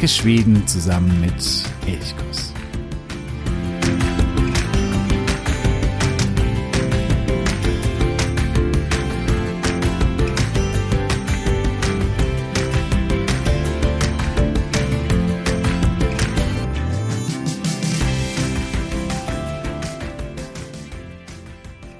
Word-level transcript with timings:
Entdecke 0.00 0.22
Schweden 0.22 0.66
zusammen 0.66 1.20
mit 1.20 1.34
Elchkuss. 1.86 2.54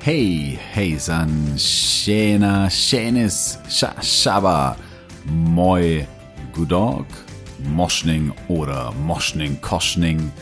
Hej, 0.01 0.59
hejsan, 0.73 1.29
tjena, 1.57 2.71
tjenis, 2.71 3.59
tja, 3.69 3.93
tjaba, 4.01 4.77
moi, 5.27 6.07
goddag, 6.55 7.05
moschning 7.65 8.33
oder 8.49 8.93
moschning, 8.93 9.61
koschning. 9.61 10.33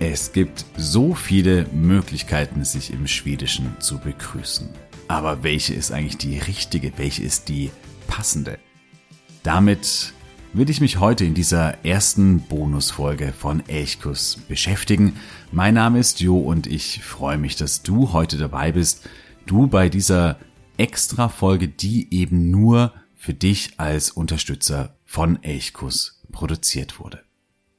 Es 0.00 0.32
gibt 0.32 0.64
so 0.76 1.14
viele 1.14 1.66
Möglichkeiten, 1.72 2.64
sich 2.64 2.92
im 2.92 3.06
Schwedischen 3.06 3.76
zu 3.80 3.98
begrüßen. 3.98 4.68
Aber 5.08 5.42
welche 5.42 5.74
ist 5.74 5.92
eigentlich 5.92 6.16
die 6.16 6.38
richtige? 6.38 6.92
Welche 6.96 7.22
ist 7.22 7.48
die 7.48 7.70
passende? 8.06 8.58
Damit 9.42 10.12
will 10.52 10.68
ich 10.70 10.80
mich 10.80 11.00
heute 11.00 11.24
in 11.24 11.34
dieser 11.34 11.84
ersten 11.84 12.40
Bonusfolge 12.40 13.32
von 13.32 13.66
Elchkuss 13.68 14.38
beschäftigen. 14.48 15.16
Mein 15.50 15.74
Name 15.74 15.98
ist 15.98 16.20
Jo 16.20 16.38
und 16.38 16.66
ich 16.66 17.02
freue 17.02 17.38
mich, 17.38 17.56
dass 17.56 17.82
du 17.82 18.12
heute 18.12 18.36
dabei 18.36 18.72
bist. 18.72 19.08
Du 19.46 19.66
bei 19.66 19.88
dieser 19.88 20.38
extra 20.76 21.28
Folge, 21.28 21.68
die 21.68 22.12
eben 22.12 22.50
nur 22.50 22.92
für 23.16 23.34
dich 23.34 23.74
als 23.78 24.10
Unterstützer 24.10 24.96
von 25.04 25.42
Elchkuss 25.42 26.21
produziert 26.32 26.98
wurde. 26.98 27.20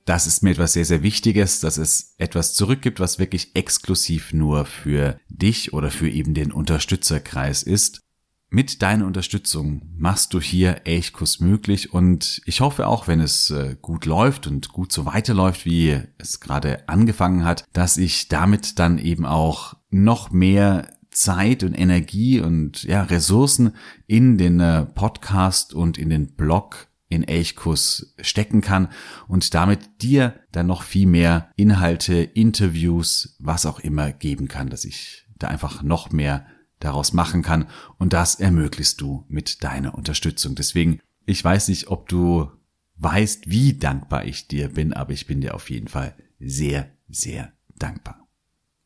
Das 0.06 0.28
ist 0.28 0.44
mir 0.44 0.52
etwas 0.52 0.74
sehr, 0.74 0.86
sehr 0.86 1.02
Wichtiges, 1.02 1.62
dass 1.62 1.78
es 1.78 2.16
etwas 2.18 2.54
zurückgibt, 2.54 3.00
was 3.00 3.20
wirklich 3.20 3.56
exklusiv 3.56 4.34
nur 4.34 4.66
für 4.66 5.20
dich 5.30 5.74
oder 5.74 5.92
für 5.92 6.10
eben 6.10 6.34
den 6.34 6.52
Unterstützerkreis 6.52 7.64
ist. 7.64 8.02
Mit 8.50 8.84
deiner 8.84 9.08
Unterstützung 9.08 9.82
machst 9.98 10.34
du 10.34 10.40
hier 10.40 10.82
Elchkuss 10.84 11.40
möglich 11.40 11.92
und 11.92 12.42
ich 12.46 12.62
hoffe 12.62 12.86
auch, 12.86 13.08
wenn 13.08 13.20
es 13.20 13.50
äh, 13.50 13.76
gut 13.82 14.06
läuft 14.06 14.46
und 14.46 14.70
gut 14.70 14.92
so 14.92 15.06
weiterläuft, 15.06 15.66
wie 15.66 16.00
es 16.20 16.40
gerade 16.40 16.88
angefangen 16.88 17.46
hat, 17.46 17.64
dass 17.74 17.98
ich 17.98 18.28
damit 18.28 18.78
dann 18.78 19.00
eben 19.00 19.26
auch 19.26 19.76
noch 19.90 20.30
mehr 20.30 20.88
Zeit 21.10 21.64
und 21.64 21.74
Energie 21.74 22.42
und 22.42 22.84
ja, 22.84 23.04
Ressourcen 23.04 23.74
in 24.06 24.38
den 24.38 24.60
äh, 24.60 24.86
Podcast 24.86 25.74
und 25.74 25.98
in 25.98 26.10
den 26.10 26.36
Blog 26.36 26.90
in 27.14 27.28
Elchkuss 27.28 28.16
stecken 28.20 28.62
kann 28.62 28.90
und 29.28 29.54
damit 29.54 30.02
dir 30.02 30.40
dann 30.52 30.68
noch 30.68 30.84
viel 30.84 31.08
mehr 31.08 31.52
Inhalte, 31.56 32.16
Interviews, 32.16 33.36
was 33.40 33.66
auch 33.66 33.80
immer 33.80 34.12
geben 34.12 34.48
kann, 34.48 34.70
dass 34.70 34.86
ich 34.86 35.26
da 35.38 35.48
einfach 35.48 35.84
noch 35.84 36.12
mehr 36.12 36.46
daraus 36.80 37.14
machen 37.14 37.42
kann. 37.42 37.68
Und 37.98 38.14
das 38.14 38.36
ermöglichst 38.36 39.00
du 39.00 39.26
mit 39.30 39.64
deiner 39.64 39.96
Unterstützung. 39.96 40.56
Deswegen, 40.56 41.00
ich 41.26 41.44
weiß 41.44 41.70
nicht, 41.70 41.88
ob 41.88 42.10
du 42.10 42.52
weißt, 42.98 43.50
wie 43.50 43.78
dankbar 43.78 44.26
ich 44.26 44.48
dir 44.48 44.70
bin, 44.70 44.94
aber 44.94 45.14
ich 45.14 45.28
bin 45.28 45.42
dir 45.42 45.56
auf 45.56 45.70
jeden 45.70 45.88
Fall 45.88 46.16
sehr, 46.40 46.90
sehr 47.10 47.54
dankbar. 47.78 48.28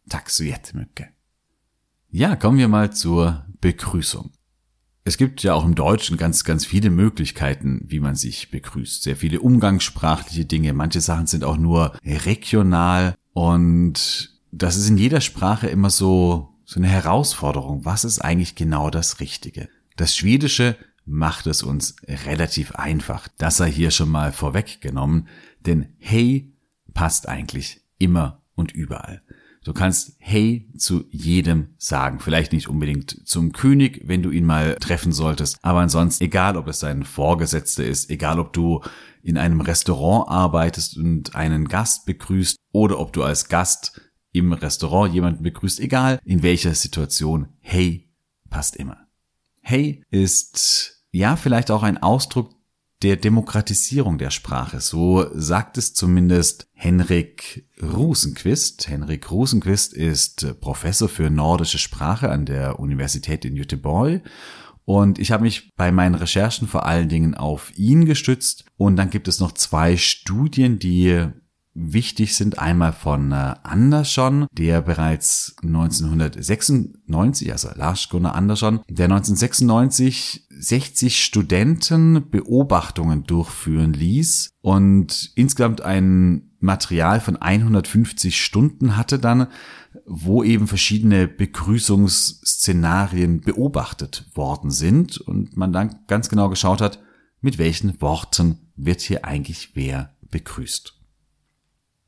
Tack 0.10 0.30
så. 0.30 0.44
Ja, 2.10 2.36
kommen 2.36 2.58
wir 2.58 2.68
mal 2.68 2.94
zur 2.94 3.46
Begrüßung. 3.60 4.32
Es 5.08 5.16
gibt 5.16 5.42
ja 5.42 5.54
auch 5.54 5.64
im 5.64 5.74
Deutschen 5.74 6.18
ganz, 6.18 6.44
ganz 6.44 6.66
viele 6.66 6.90
Möglichkeiten, 6.90 7.80
wie 7.88 8.02
man 8.02 8.16
sich 8.16 8.52
begrüßt. 8.52 9.04
Sehr 9.04 9.16
viele 9.16 9.40
umgangssprachliche 9.40 10.44
Dinge. 10.44 10.74
Manche 10.74 11.00
Sachen 11.00 11.28
sind 11.28 11.46
auch 11.46 11.56
nur 11.56 11.98
regional 12.04 13.16
und 13.32 14.38
das 14.52 14.76
ist 14.76 14.90
in 14.90 14.98
jeder 14.98 15.22
Sprache 15.22 15.68
immer 15.68 15.90
so 15.92 16.50
so 16.66 16.82
eine 16.82 16.90
Herausforderung. 16.90 17.86
Was 17.86 18.04
ist 18.04 18.20
eigentlich 18.20 18.56
genau 18.56 18.90
das 18.90 19.22
Richtige? 19.22 19.70
Das 19.96 20.14
Schwedische 20.14 20.76
macht 21.06 21.48
es 21.48 21.64
uns 21.64 21.96
relativ 22.26 22.76
einfach. 22.76 23.30
Das 23.38 23.56
sei 23.56 23.72
hier 23.72 23.92
schon 23.92 24.10
mal 24.10 24.34
vorweggenommen, 24.34 25.30
denn 25.66 25.88
hey 26.00 26.52
passt 26.94 27.30
eigentlich 27.30 27.80
immer 27.98 28.42
und 28.56 28.74
überall. 28.74 29.22
Du 29.68 29.74
kannst 29.74 30.16
Hey 30.20 30.66
zu 30.78 31.04
jedem 31.12 31.72
sagen. 31.78 32.22
Vielleicht 32.22 32.54
nicht 32.54 32.70
unbedingt 32.70 33.28
zum 33.28 33.52
König, 33.52 34.02
wenn 34.06 34.24
du 34.24 34.30
ihn 34.30 34.46
mal 34.46 34.76
treffen 34.76 35.12
solltest. 35.12 35.58
Aber 35.62 35.82
ansonsten, 35.82 36.24
egal 36.24 36.56
ob 36.56 36.70
es 36.70 36.80
dein 36.80 37.04
Vorgesetzter 37.04 37.84
ist, 37.84 38.10
egal 38.10 38.40
ob 38.40 38.54
du 38.54 38.82
in 39.24 39.38
einem 39.38 39.60
Restaurant 39.60 40.30
arbeitest 40.30 40.96
und 40.96 41.36
einen 41.36 41.68
Gast 41.68 42.06
begrüßt 42.06 42.56
oder 42.72 42.98
ob 42.98 43.12
du 43.12 43.24
als 43.24 43.50
Gast 43.50 44.00
im 44.32 44.54
Restaurant 44.54 45.14
jemanden 45.14 45.44
begrüßt, 45.44 45.82
egal 45.82 46.22
in 46.24 46.44
welcher 46.44 46.74
Situation. 46.74 47.50
Hey 47.60 48.10
passt 48.50 48.78
immer. 48.78 48.96
Hey 49.60 50.02
ist 50.10 51.04
ja 51.12 51.36
vielleicht 51.36 51.72
auch 51.72 51.84
ein 51.84 51.98
Ausdruck 51.98 52.57
der 53.04 53.16
Demokratisierung 53.16 54.18
der 54.18 54.32
Sprache. 54.32 54.80
So 54.82 55.28
sagt 55.34 55.78
es 55.78 55.94
zumindest 55.94 56.68
Henrik 56.74 57.68
Rosenquist. 57.82 58.88
Henrik 58.88 59.30
Rosenquist 59.30 59.94
ist 59.94 60.60
Professor 60.60 61.08
für 61.08 61.30
nordische 61.30 61.78
Sprache 61.78 62.30
an 62.30 62.46
der 62.46 62.80
Universität 62.80 63.46
in 63.46 63.56
Göteborg. 63.56 64.24
Und 64.86 65.20
ich 65.20 65.32
habe 65.32 65.44
mich 65.44 65.76
bei 65.76 65.92
meinen 65.92 66.16
Recherchen 66.16 66.68
vor 66.68 66.86
allen 66.86 67.10
Dingen 67.10 67.36
auf 67.36 67.78
ihn 67.78 68.06
gestützt. 68.06 68.66
Und 68.78 68.96
dann 68.96 69.10
gibt 69.10 69.28
es 69.28 69.40
noch 69.40 69.52
zwei 69.52 69.98
Studien, 69.98 70.80
die 70.80 71.28
wichtig 71.78 72.36
sind. 72.36 72.60
Einmal 72.60 72.92
von 72.92 73.32
äh, 73.32 73.54
Andersson, 73.64 74.48
der 74.52 74.82
bereits 74.82 75.56
1996, 75.62 77.50
also 77.52 77.70
Lars 77.76 78.10
Gunnar 78.10 78.36
Andersson, 78.36 78.82
der 78.90 79.06
1996 79.06 80.48
60 80.50 81.24
Studenten 81.24 82.30
Beobachtungen 82.30 83.24
durchführen 83.24 83.94
ließ 83.94 84.50
und 84.62 85.32
insgesamt 85.36 85.80
ein 85.82 86.52
Material 86.60 87.22
von 87.22 87.38
150 87.38 88.44
Stunden 88.44 88.98
hatte 88.98 89.20
dann, 89.20 89.46
wo 90.06 90.44
eben 90.44 90.68
verschiedene 90.68 91.28
Begrüßungsszenarien 91.28 93.42
beobachtet 93.42 94.26
worden 94.34 94.72
sind 94.72 95.20
und 95.20 95.56
man 95.56 95.72
dann 95.72 96.00
ganz 96.08 96.30
genau 96.30 96.50
geschaut 96.50 96.82
hat, 96.82 96.98
mit 97.42 97.60
welchen 97.60 98.02
Worten 98.02 98.72
wird 98.76 99.02
hier 99.02 99.24
eigentlich 99.26 99.76
wer 99.76 100.16
begrüßt. 100.32 100.97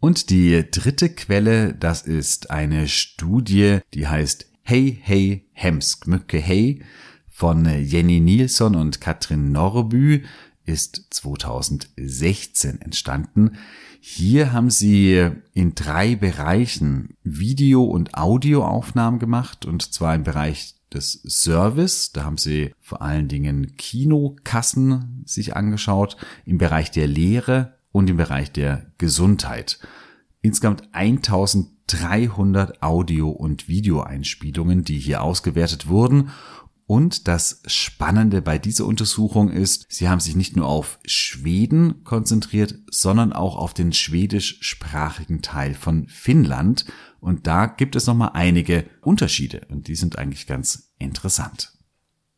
Und 0.01 0.29
die 0.29 0.65
dritte 0.71 1.09
Quelle, 1.09 1.73
das 1.73 2.03
ist 2.03 2.51
eine 2.51 2.87
Studie, 2.87 3.79
die 3.93 4.07
heißt 4.07 4.45
Hey 4.61 4.97
Hey 5.01 5.45
Hemsk 5.51 6.07
Mücke 6.07 6.37
Hey 6.37 6.83
von 7.27 7.65
Jenny 7.65 8.21
Nilsson 8.21 8.75
und 8.75 9.01
Katrin 9.01 9.51
Norbü, 9.51 10.23
ist 10.65 11.07
2016 11.09 12.79
entstanden. 12.81 13.57
Hier 13.99 14.53
haben 14.53 14.69
sie 14.69 15.31
in 15.53 15.75
drei 15.75 16.15
Bereichen 16.15 17.15
Video- 17.23 17.83
und 17.83 18.13
Audioaufnahmen 18.13 19.19
gemacht, 19.19 19.65
und 19.65 19.93
zwar 19.93 20.15
im 20.15 20.23
Bereich 20.23 20.75
des 20.93 21.21
Service. 21.27 22.13
Da 22.13 22.23
haben 22.23 22.38
sie 22.38 22.71
vor 22.79 23.01
allen 23.01 23.27
Dingen 23.27 23.75
Kinokassen 23.75 25.23
sich 25.25 25.57
angeschaut, 25.57 26.15
im 26.45 26.57
Bereich 26.57 26.91
der 26.91 27.07
Lehre 27.07 27.78
und 27.91 28.09
im 28.09 28.18
Bereich 28.18 28.51
der 28.51 28.91
Gesundheit. 28.97 29.80
Insgesamt 30.41 30.94
1300 30.94 32.81
Audio- 32.81 33.30
und 33.30 33.68
Videoeinspielungen, 33.68 34.83
die 34.83 35.00
hier 35.00 35.21
ausgewertet 35.21 35.88
wurden. 35.88 36.30
Und 36.86 37.27
das 37.27 37.62
Spannende 37.68 38.41
bei 38.41 38.57
dieser 38.57 38.86
Untersuchung 38.88 39.51
ist, 39.51 39.86
sie 39.89 40.09
haben 40.09 40.19
sich 40.19 40.36
nicht 40.36 40.56
nur 40.56 40.65
auf 40.65 40.97
Schweden 41.06 42.03
konzentriert, 42.03 42.80
sondern 42.89 43.31
auch 43.31 43.57
auf 43.57 43.75
den 43.75 43.94
schwedischsprachigen 43.94 45.44
Teil 45.44 45.75
von 45.75 46.07
Finnland. 46.07 46.86
Und 47.19 47.45
da 47.45 47.68
gibt 47.68 47.95
es 47.95 48.07
nochmal 48.07 48.31
einige 48.33 48.86
Unterschiede 49.01 49.68
und 49.69 49.88
die 49.88 49.94
sind 49.94 50.18
eigentlich 50.18 50.47
ganz 50.47 50.91
interessant. 50.97 51.78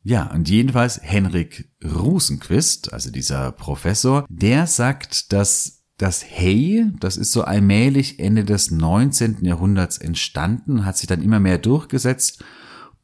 Ja, 0.03 0.31
und 0.31 0.50
jedenfalls 0.50 1.00
Henrik 1.01 1.69
Rosenquist, 1.83 2.92
also 2.92 3.12
dieser 3.12 3.51
Professor, 3.51 4.25
der 4.30 4.65
sagt, 4.65 5.31
dass 5.31 5.83
das 5.98 6.25
Hey, 6.27 6.88
das 7.00 7.18
ist 7.18 7.31
so 7.31 7.44
allmählich 7.44 8.19
Ende 8.19 8.44
des 8.44 8.71
19. 8.71 9.45
Jahrhunderts 9.45 10.00
entstanden, 10.00 10.86
hat 10.86 10.98
sich 10.98 11.06
dann 11.06 11.21
immer 11.21 11.39
mehr 11.39 11.59
durchgesetzt 11.59 12.44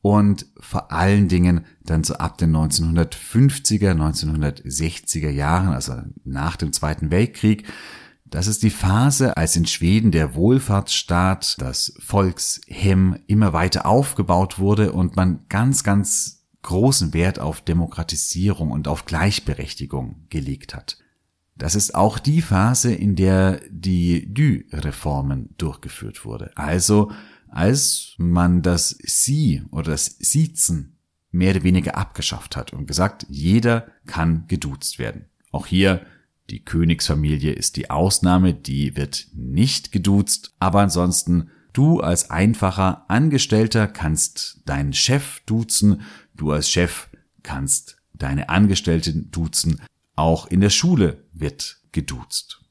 und 0.02 0.48
vor 0.60 0.92
allen 0.92 1.28
Dingen 1.28 1.66
dann 1.84 2.04
so 2.04 2.16
ab 2.16 2.40
den 2.40 2.56
1950er, 2.56 3.92
1960er 3.92 5.30
Jahren, 5.30 5.74
also 5.74 5.94
nach 6.24 6.56
dem 6.56 6.74
Zweiten 6.74 7.12
Weltkrieg, 7.12 7.68
das 8.26 8.48
ist 8.48 8.64
die 8.64 8.72
Phase, 8.72 9.38
als 9.38 9.56
in 9.56 9.66
Schweden 9.66 10.12
der 10.12 10.36
Wohlfahrtsstaat, 10.36 11.62
das 11.62 11.94
Volkshem 12.00 13.18
immer 13.28 13.54
weiter 13.54 13.86
aufgebaut 13.86 14.60
wurde 14.60 14.92
und 14.92 15.16
man 15.16 15.46
ganz, 15.48 15.84
ganz 15.84 16.37
großen 16.64 17.14
Wert 17.14 17.40
auf 17.40 17.62
Demokratisierung 17.62 18.72
und 18.72 18.88
auf 18.88 19.06
Gleichberechtigung 19.06 20.26
gelegt 20.30 20.76
hat. 20.76 20.98
Das 21.56 21.76
ist 21.76 21.96
auch 21.96 22.20
die 22.20 22.42
Phase, 22.42 22.94
in 22.94 23.16
der 23.16 23.62
die 23.70 24.32
Dü-Reformen 24.32 25.56
durchgeführt 25.58 26.24
wurde. 26.24 26.52
Also 26.56 27.12
als 27.50 28.14
man 28.18 28.62
das 28.62 28.90
Sie 29.02 29.64
oder 29.72 29.92
das 29.92 30.06
Siezen 30.20 30.98
mehr 31.32 31.56
oder 31.56 31.64
weniger 31.64 31.98
abgeschafft 31.98 32.56
hat 32.56 32.74
und 32.74 32.86
gesagt, 32.86 33.26
jeder 33.30 33.88
kann 34.06 34.46
geduzt 34.48 35.00
werden. 35.00 35.26
Auch 35.52 35.66
hier 35.66 36.06
die 36.50 36.64
Königsfamilie 36.64 37.52
ist 37.52 37.76
die 37.76 37.90
Ausnahme, 37.90 38.54
die 38.54 38.96
wird 38.96 39.28
nicht 39.34 39.92
geduzt, 39.92 40.56
aber 40.60 40.82
ansonsten 40.82 41.50
du 41.74 42.00
als 42.00 42.30
einfacher 42.32 43.06
Angestellter 43.10 43.88
kannst 43.88 44.62
deinen 44.66 44.94
Chef 44.94 45.42
duzen, 45.46 46.02
du 46.38 46.52
als 46.52 46.70
Chef 46.70 47.10
kannst 47.44 47.98
deine 48.14 48.50
Angestellten 48.50 49.30
duzen, 49.32 49.82
auch 50.16 50.48
in 50.48 50.62
der 50.62 50.70
Schule 50.70 51.26
wird 51.34 51.82
geduzt. 51.92 52.62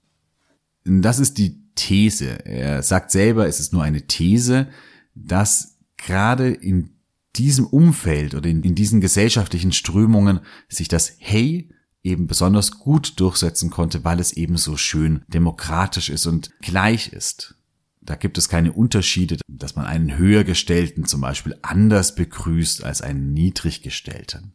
Das 0.84 1.18
ist 1.18 1.38
die 1.38 1.62
These. 1.74 2.44
Er 2.46 2.82
sagt 2.82 3.10
selber, 3.10 3.46
es 3.46 3.60
ist 3.60 3.72
nur 3.72 3.82
eine 3.82 4.06
These, 4.06 4.68
dass 5.14 5.78
gerade 5.96 6.50
in 6.50 6.96
diesem 7.36 7.66
Umfeld 7.66 8.34
oder 8.34 8.48
in, 8.48 8.62
in 8.62 8.74
diesen 8.74 9.00
gesellschaftlichen 9.00 9.72
Strömungen 9.72 10.40
sich 10.68 10.88
das 10.88 11.14
Hey 11.18 11.70
eben 12.02 12.26
besonders 12.26 12.72
gut 12.72 13.18
durchsetzen 13.20 13.70
konnte, 13.70 14.04
weil 14.04 14.20
es 14.20 14.32
eben 14.32 14.56
so 14.56 14.76
schön 14.76 15.22
demokratisch 15.28 16.08
ist 16.08 16.26
und 16.26 16.50
gleich 16.60 17.12
ist. 17.12 17.56
Da 18.06 18.14
gibt 18.14 18.38
es 18.38 18.49
keine 18.49 18.73
Unterschiede, 18.73 19.37
dass 19.49 19.76
man 19.76 19.85
einen 19.85 20.17
höhergestellten 20.17 21.05
zum 21.05 21.20
Beispiel 21.20 21.56
anders 21.62 22.14
begrüßt 22.14 22.85
als 22.85 23.03
einen 23.03 23.32
niedriggestellten. 23.35 24.53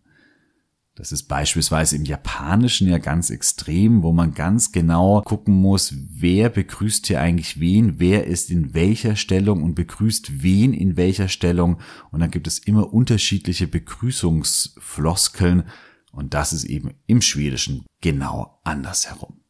Das 0.96 1.12
ist 1.12 1.24
beispielsweise 1.24 1.96
im 1.96 2.06
Japanischen 2.06 2.88
ja 2.88 2.98
ganz 2.98 3.30
extrem, 3.30 4.04
wo 4.04 4.12
man 4.14 4.34
ganz 4.34 4.72
genau 4.72 5.22
gucken 5.22 5.54
muss, 5.54 5.94
wer 6.10 6.50
begrüßt 6.50 7.08
hier 7.08 7.22
eigentlich 7.22 7.60
wen, 7.60 8.00
wer 8.00 8.26
ist 8.26 8.50
in 8.50 8.74
welcher 8.74 9.16
Stellung 9.16 9.64
und 9.64 9.76
begrüßt 9.76 10.44
wen 10.44 10.74
in 10.74 10.98
welcher 10.98 11.28
Stellung. 11.28 11.80
Und 12.12 12.20
dann 12.20 12.32
gibt 12.32 12.48
es 12.48 12.60
immer 12.60 12.94
unterschiedliche 12.94 13.68
Begrüßungsfloskeln, 13.68 15.64
und 16.12 16.34
das 16.34 16.52
ist 16.54 16.66
eben 16.66 16.92
im 17.08 17.22
Schwedischen 17.22 17.86
genau 18.02 18.60
andersherum. 18.64 19.41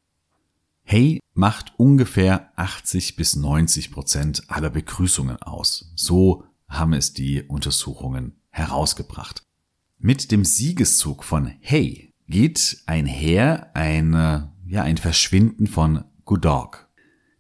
Hey 0.92 1.22
macht 1.34 1.72
ungefähr 1.78 2.52
80 2.58 3.16
bis 3.16 3.38
90 3.38 3.92
Prozent 3.92 4.44
aller 4.50 4.70
Begrüßungen 4.70 5.38
aus. 5.38 5.94
So 5.96 6.44
haben 6.68 6.92
es 6.92 7.14
die 7.14 7.44
Untersuchungen 7.44 8.34
herausgebracht. 8.50 9.42
Mit 10.00 10.34
dem 10.34 10.44
Siegeszug 10.44 11.24
von 11.24 11.50
Hey 11.62 12.12
geht 12.28 12.84
einher 12.88 13.74
eine, 13.74 14.52
ja, 14.68 14.84
ein 14.84 14.98
Verschwinden 14.98 15.68
von 15.68 16.04
Goddag. 16.26 16.90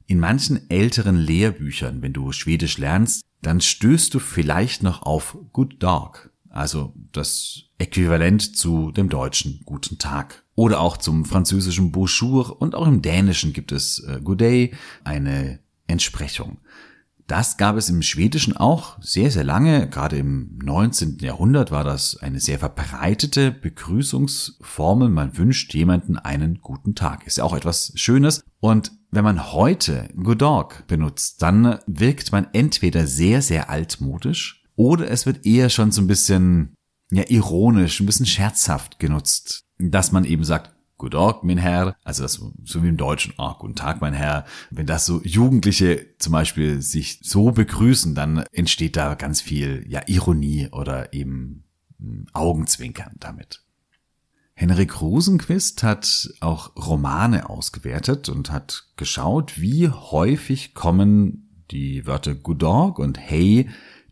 In 0.08 0.22
manchen 0.22 0.70
älteren 0.70 1.18
Lehrbüchern, 1.18 2.02
wenn 2.02 2.14
du 2.14 2.32
Schwedisch 2.32 2.78
lernst, 2.78 3.22
dann 3.42 3.60
stößt 3.60 4.14
du 4.14 4.20
vielleicht 4.20 4.82
noch 4.82 5.02
auf 5.02 5.38
Good 5.52 5.84
Dog 5.84 6.32
also 6.52 6.94
das 7.12 7.64
Äquivalent 7.78 8.58
zu 8.58 8.92
dem 8.92 9.10
deutschen 9.10 9.62
Guten 9.66 9.98
Tag. 9.98 10.41
Oder 10.56 10.80
auch 10.80 10.98
zum 10.98 11.26
französischen 11.26 11.92
Bonjour 11.92 12.62
und 12.62 12.76
auch 12.76 12.88
im 12.88 13.02
Dänischen 13.02 13.54
gibt 13.54 13.72
es 13.72 14.00
äh, 14.00 14.20
Day, 14.36 14.74
eine 15.04 15.60
Entsprechung. 15.88 16.60
Das 17.28 17.56
gab 17.56 17.78
es 17.78 17.90
im 17.90 18.02
Schwedischen 18.02 18.58
auch 18.58 18.98
sehr, 19.02 19.32
sehr 19.32 19.46
lange. 19.46 19.88
Gerade 19.90 20.18
im 20.18 20.60
19. 20.62 21.20
Jahrhundert 21.22 21.72
war 21.72 21.86
das 21.86 22.18
eine 22.18 22.42
sehr 22.42 22.60
verbreitete 22.60 23.52
Begrüßungsformel. 23.52 25.08
Man 25.08 25.38
wünscht 25.38 25.74
jemanden 25.74 26.18
einen 26.18 26.60
guten 26.60 26.94
Tag. 26.94 27.26
Ist 27.26 27.38
ja 27.38 27.46
auch 27.46 27.56
etwas 27.56 27.94
Schönes. 27.96 28.44
Und 28.60 28.92
wenn 29.12 29.24
man 29.24 29.54
heute 29.54 30.10
Good 30.22 30.42
Dog 30.42 30.84
benutzt, 30.88 31.42
dann 31.42 31.80
wirkt 31.88 32.34
man 32.34 32.48
entweder 32.52 33.08
sehr, 33.08 33.42
sehr 33.42 33.70
altmodisch 33.70 34.62
oder 34.76 35.10
es 35.10 35.26
wird 35.26 35.46
eher 35.46 35.70
schon 35.70 35.92
so 35.92 36.02
ein 36.02 36.08
bisschen, 36.08 36.74
ja, 37.12 37.24
ironisch, 37.28 38.00
ein 38.00 38.06
bisschen 38.06 38.26
scherzhaft 38.26 39.00
genutzt, 39.00 39.66
dass 39.78 40.12
man 40.12 40.26
eben 40.26 40.44
sagt, 40.44 40.72
Good 40.98 41.14
Tag, 41.14 41.44
mein 41.44 41.58
Herr, 41.58 41.96
also 42.04 42.22
das 42.22 42.34
so 42.64 42.84
wie 42.84 42.88
im 42.88 42.96
Deutschen, 42.96 43.34
oh, 43.40 43.54
guten 43.58 43.76
Tag, 43.76 44.02
mein 44.02 44.14
Herr. 44.14 44.46
Wenn 44.70 44.86
das 44.86 45.08
so 45.08 45.20
Jugendliche 45.24 46.06
zum 46.20 46.34
Beispiel 46.34 46.80
sich 46.84 47.20
so 47.24 47.52
begrüßen, 47.52 48.14
dann 48.14 48.46
entsteht 48.52 48.96
da 48.98 49.16
ganz 49.16 49.42
viel, 49.42 49.84
ja, 49.90 50.02
Ironie 50.06 50.70
oder 50.72 51.12
eben 51.12 51.64
hm, 52.00 52.28
Augenzwinkern 52.34 53.16
damit. 53.20 53.64
Henrik 54.54 55.02
Rosenquist 55.02 55.82
hat 55.82 56.30
auch 56.40 56.76
Romane 56.76 57.50
ausgewertet 57.50 58.30
und 58.30 58.52
hat 58.52 58.90
geschaut, 58.96 59.60
wie 59.60 59.90
häufig 59.90 60.76
kommen 60.76 61.66
die 61.72 62.06
Wörter 62.06 62.36
Good 62.36 62.62
Dog 62.62 63.00
und 63.00 63.18
Hey 63.18 63.70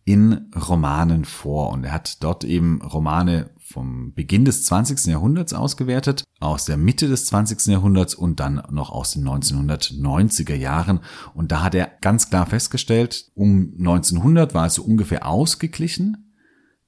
in 0.10 0.50
Romanen 0.56 1.24
vor. 1.24 1.70
Und 1.70 1.84
er 1.84 1.92
hat 1.92 2.24
dort 2.24 2.44
eben 2.44 2.82
Romane 2.82 3.52
vom 3.60 4.12
Beginn 4.16 4.44
des 4.44 4.64
20. 4.64 5.06
Jahrhunderts 5.06 5.54
ausgewertet, 5.54 6.24
aus 6.40 6.66
der 6.66 6.78
Mitte 6.78 7.08
des 7.08 7.28
20. 7.28 7.68
Jahrhunderts 7.68 8.16
und 8.16 8.40
dann 8.40 8.64
noch 8.72 8.90
aus 8.90 9.12
den 9.12 9.24
1990er 9.24 10.56
Jahren. 10.56 11.02
Und 11.36 11.52
da 11.52 11.62
hat 11.62 11.76
er 11.76 11.92
ganz 12.02 12.32
klar 12.32 12.48
festgestellt, 12.48 13.30
um 13.36 13.76
1900 13.78 14.56
war 14.56 14.66
es 14.66 14.74
so 14.74 14.84
ungefähr 14.84 15.28
ausgeglichen. 15.28 16.34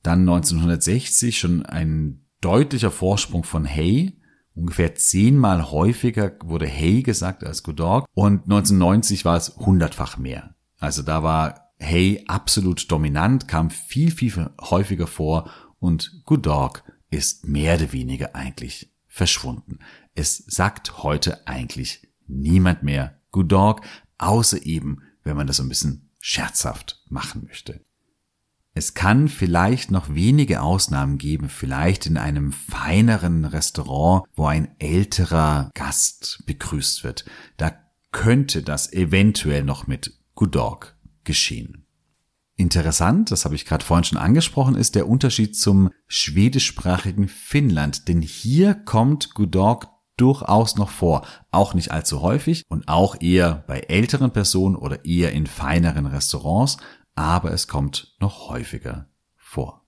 Dann 0.01 0.21
1960 0.21 1.38
schon 1.38 1.63
ein 1.63 2.25
deutlicher 2.41 2.89
Vorsprung 2.89 3.44
von 3.44 3.65
Hey. 3.65 4.18
Ungefähr 4.56 4.95
zehnmal 4.95 5.69
häufiger 5.69 6.31
wurde 6.44 6.65
Hey 6.65 7.03
gesagt 7.03 7.44
als 7.44 7.62
Good 7.62 7.79
Dog. 7.79 8.07
Und 8.15 8.45
1990 8.45 9.25
war 9.25 9.38
es 9.38 9.56
hundertfach 9.57 10.18
mehr. 10.18 10.56
Also 10.79 11.03
da 11.03 11.21
war 11.21 11.70
Hey 11.83 12.24
absolut 12.28 12.92
dominant, 12.92 13.48
kam 13.48 13.72
viel, 13.72 14.12
viel 14.12 14.51
häufiger 14.62 15.07
vor 15.07 15.50
und 15.80 16.22
Good 16.25 16.45
Dog 16.45 16.83
ist 17.10 17.48
mehr 17.48 17.75
oder 17.75 17.92
weniger 17.92 18.36
eigentlich 18.36 18.94
verschwunden. 19.07 19.80
Es 20.13 20.38
sagt 20.45 21.01
heute 21.01 21.48
eigentlich 21.48 22.07
niemand 22.28 22.83
mehr 22.83 23.19
Good 23.31 23.52
Dog, 23.52 23.81
außer 24.19 24.64
eben, 24.64 25.02
wenn 25.23 25.35
man 25.35 25.47
das 25.47 25.57
so 25.57 25.64
ein 25.64 25.69
bisschen 25.69 26.11
scherzhaft 26.19 27.02
machen 27.09 27.45
möchte. 27.47 27.83
Es 28.76 28.94
kann 28.94 29.28
vielleicht 29.28 29.90
noch 29.90 30.14
wenige 30.14 30.61
Ausnahmen 30.61 31.18
geben, 31.18 31.50
vielleicht 31.50 32.06
in 32.06 32.18
einem 32.18 32.52
feineren 32.52 33.44
Restaurant, 33.44 34.28
wo 34.35 34.45
ein 34.45 34.76
älterer 34.78 35.71
Gast 35.73 36.44
begrüßt 36.45 37.04
wird. 37.04 37.26
Da 37.57 37.73
könnte 38.11 38.61
das 38.61 38.94
eventuell 38.94 39.64
noch 39.64 39.88
mit 39.88 40.19
Good 40.35 40.54
Dog 40.56 40.95
geschehen. 41.23 41.85
Interessant, 42.56 43.31
das 43.31 43.45
habe 43.45 43.56
ich 43.56 43.66
gerade 43.66 43.83
vorhin 43.83 44.04
schon 44.04 44.18
angesprochen, 44.18 44.75
ist 44.75 44.95
der 44.95 45.07
Unterschied 45.07 45.57
zum 45.57 45.90
schwedischsprachigen 46.07 47.28
Finnland, 47.28 48.07
denn 48.07 48.21
hier 48.21 48.75
kommt 48.75 49.33
Gudog 49.33 49.87
durchaus 50.18 50.75
noch 50.75 50.90
vor, 50.90 51.25
auch 51.49 51.73
nicht 51.73 51.92
allzu 51.92 52.21
häufig 52.21 52.63
und 52.68 52.87
auch 52.87 53.19
eher 53.19 53.63
bei 53.68 53.80
älteren 53.80 54.31
Personen 54.31 54.75
oder 54.75 55.06
eher 55.06 55.31
in 55.31 55.47
feineren 55.47 56.06
Restaurants, 56.06 56.78
aber 57.16 57.51
es 57.51 57.68
kommt 57.68 58.16
noch 58.19 58.49
häufiger 58.49 59.09
vor. 59.35 59.87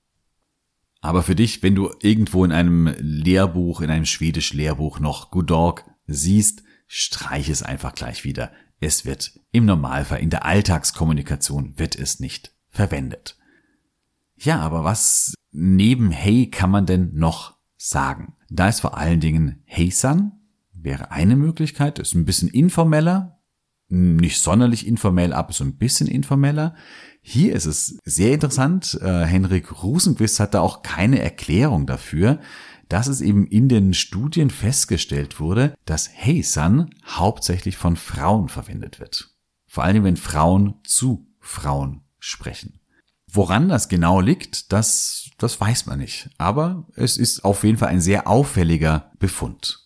Aber 1.02 1.22
für 1.22 1.36
dich, 1.36 1.62
wenn 1.62 1.76
du 1.76 1.92
irgendwo 2.02 2.46
in 2.46 2.52
einem 2.52 2.96
Lehrbuch, 2.98 3.82
in 3.82 3.90
einem 3.90 4.06
schwedisch 4.06 4.54
Lehrbuch 4.54 5.00
noch 5.00 5.32
Gudog 5.32 5.84
siehst, 6.08 6.64
streich 6.88 7.50
es 7.50 7.62
einfach 7.62 7.94
gleich 7.94 8.24
wieder. 8.24 8.52
Es 8.84 9.06
wird 9.06 9.40
im 9.54 9.64
Normalfall 9.64 10.20
in 10.20 10.30
der 10.30 10.46
Alltagskommunikation 10.46 11.80
wird 11.80 11.96
es 11.96 12.20
nicht 12.20 12.52
verwendet. 12.70 13.38
Ja, 14.36 14.60
aber 14.60 14.84
was 14.84 15.34
neben 15.54 16.12
Hey 16.12 16.50
kann 16.50 16.70
man 16.70 16.86
denn 16.86 17.12
noch 17.14 17.56
sagen? 17.78 18.34
Da 18.50 18.68
ist 18.68 18.82
vor 18.82 18.98
allen 18.98 19.22
Dingen 19.22 19.62
Hey 19.64 19.90
San 19.90 20.34
wäre 20.74 21.12
eine 21.12 21.38
Möglichkeit, 21.38 21.98
ist 21.98 22.14
ein 22.14 22.26
bisschen 22.26 22.50
informeller, 22.50 23.40
nicht 23.88 24.42
sonderlich 24.42 24.86
informell, 24.86 25.32
aber 25.32 25.54
so 25.54 25.64
ein 25.64 25.78
bisschen 25.78 26.08
informeller. 26.08 26.76
Hier 27.22 27.56
ist 27.56 27.66
es 27.66 27.98
sehr 28.04 28.34
interessant. 28.34 29.00
Äh, 29.02 29.24
Henrik 29.24 29.82
Rosenquist 29.82 30.42
hat 30.42 30.56
da 30.56 30.60
auch 30.60 30.82
keine 30.82 31.22
Erklärung 31.22 31.86
dafür 31.86 32.42
dass 32.90 33.08
es 33.08 33.22
eben 33.22 33.48
in 33.48 33.70
den 33.70 33.94
Studien 33.94 34.50
festgestellt 34.50 35.40
wurde, 35.40 35.76
dass 35.86 36.10
Hey 36.12 36.44
Sun 36.44 36.94
hauptsächlich 37.06 37.78
von 37.78 37.96
Frauen 37.96 38.50
verwendet 38.50 39.00
wird. 39.00 39.36
Vor 39.68 39.84
allem, 39.84 40.04
wenn 40.04 40.18
Frauen 40.18 40.76
zu 40.84 41.28
Frauen 41.40 42.02
sprechen. 42.20 42.80
Woran 43.32 43.68
das 43.68 43.90
genau 43.90 44.22
liegt, 44.22 44.72
das, 44.72 45.32
das 45.40 45.60
weiß 45.60 45.88
man 45.88 46.00
nicht. 46.00 46.30
Aber 46.38 46.88
es 46.96 47.18
ist 47.18 47.44
auf 47.44 47.64
jeden 47.64 47.78
Fall 47.78 47.90
ein 47.90 48.02
sehr 48.02 48.28
auffälliger 48.28 49.12
Befund. 49.18 49.80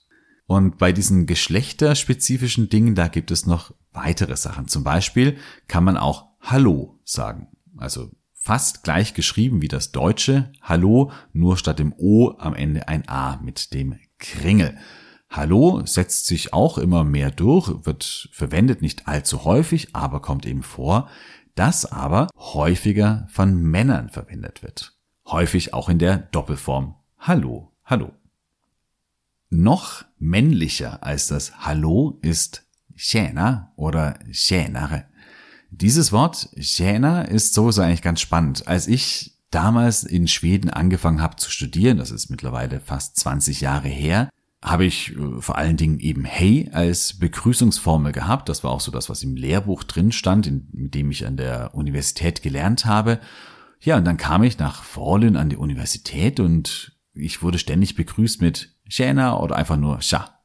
Und 0.46 0.78
bei 0.78 0.92
diesen 0.92 1.26
geschlechterspezifischen 1.26 2.70
Dingen, 2.70 2.96
da 2.96 3.08
gibt 3.08 3.32
es 3.32 3.46
noch 3.46 3.74
weitere 3.92 4.36
Sachen. 4.36 4.68
Zum 4.68 4.84
Beispiel 4.84 5.38
kann 5.68 5.84
man 5.84 5.98
auch 5.98 6.28
Hallo 6.42 7.00
sagen. 7.04 7.48
Also 7.78 8.12
fast 8.48 8.86
gleich 8.86 9.14
geschrieben 9.14 9.62
wie 9.62 9.68
das 9.68 9.92
deutsche 9.92 10.54
Hallo, 10.62 11.12
nur 11.34 11.58
statt 11.58 11.80
dem 11.80 11.94
O 11.98 12.34
am 12.38 12.56
Ende 12.56 12.88
ein 12.88 13.06
A 13.10 13.42
mit 13.44 13.74
dem 13.74 14.00
Kringel. 14.20 14.78
Hallo 15.30 15.86
setzt 15.86 16.28
sich 16.28 16.54
auch 16.54 16.78
immer 16.78 17.04
mehr 17.04 17.30
durch, 17.30 17.86
wird 17.86 18.30
verwendet 18.32 18.82
nicht 18.82 19.06
allzu 19.06 19.44
häufig, 19.44 19.94
aber 19.94 20.22
kommt 20.22 20.46
eben 20.46 20.64
vor, 20.64 21.10
das 21.56 21.92
aber 21.92 22.30
häufiger 22.38 23.28
von 23.30 23.54
Männern 23.62 24.08
verwendet 24.08 24.64
wird. 24.64 24.98
Häufig 25.28 25.74
auch 25.74 25.90
in 25.90 26.00
der 26.00 26.16
Doppelform 26.18 26.96
Hallo, 27.20 27.74
Hallo. 27.84 28.14
Noch 29.50 30.06
männlicher 30.20 31.04
als 31.04 31.28
das 31.28 31.66
Hallo 31.66 32.18
ist 32.22 32.66
Tjäna 32.96 33.74
oder 33.76 34.18
Tjänare. 34.32 35.04
Dieses 35.70 36.12
Wort 36.12 36.50
Tjäna 36.56 37.24
ist 37.24 37.54
sowieso 37.54 37.82
eigentlich 37.82 38.02
ganz 38.02 38.22
spannend. 38.22 38.68
Als 38.68 38.88
ich 38.88 39.38
damals 39.52 40.04
in 40.04 40.28
Schweden 40.28 40.70
angefangen 40.70 41.22
habe 41.22 41.36
zu 41.36 41.52
studieren, 41.52 41.98
das 41.98 42.12
ist 42.12 42.30
mittlerweile 42.30 42.80
fast 42.80 43.18
20 43.18 43.62
Jahre 43.62 43.88
her, 43.88 44.30
habe 44.64 44.86
ich 44.86 45.16
äh, 45.16 45.42
vor 45.42 45.58
allen 45.58 45.78
Dingen 45.78 46.00
eben 46.00 46.26
Hey 46.26 46.70
als 46.72 47.20
Begrüßungsformel 47.20 48.12
gehabt. 48.12 48.50
Das 48.50 48.64
war 48.64 48.72
auch 48.72 48.82
so 48.82 48.92
das, 48.92 49.10
was 49.10 49.24
im 49.24 49.36
Lehrbuch 49.36 49.84
drin 49.84 50.12
stand, 50.12 50.48
in, 50.48 50.68
mit 50.72 50.96
dem 50.96 51.12
ich 51.12 51.26
an 51.26 51.38
der 51.38 51.76
Universität 51.76 52.42
gelernt 52.42 52.86
habe. 52.86 53.20
Ja, 53.80 53.98
und 53.98 54.06
dann 54.06 54.18
kam 54.18 54.44
ich 54.44 54.58
nach 54.58 54.84
Fallen 54.84 55.38
an 55.38 55.50
die 55.50 55.58
Universität 55.58 56.40
und 56.40 56.98
ich 57.14 57.42
wurde 57.42 57.60
ständig 57.60 57.96
begrüßt 57.96 58.42
mit 58.42 58.76
Shana 58.88 59.38
oder 59.38 59.56
einfach 59.56 59.78
nur 59.78 60.02
Sha. 60.02 60.40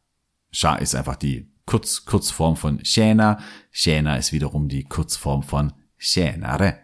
Sha 0.51 0.77
ist 0.77 0.95
einfach 0.95 1.17
die 1.17 1.52
Kurz, 1.67 2.05
Kurzform 2.05 2.57
von 2.57 2.85
Shana. 2.85 3.39
Shana 3.71 4.17
ist 4.17 4.33
wiederum 4.33 4.69
die 4.69 4.85
Kurzform 4.85 5.43
von 5.43 5.73
Shenare. 5.97 6.79